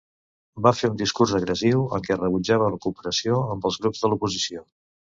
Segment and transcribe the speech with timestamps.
[0.67, 4.69] Va fer un discurs agressiu en què rebutjava la cooperació amb els grups de l'oposició.